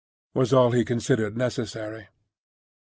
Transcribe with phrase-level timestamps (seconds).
[0.33, 2.07] was all he considered necessary.